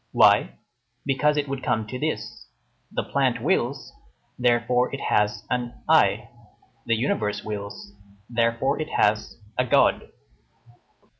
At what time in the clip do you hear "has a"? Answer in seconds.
8.97-9.63